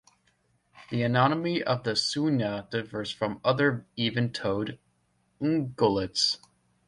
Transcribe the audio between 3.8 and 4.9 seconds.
even-toed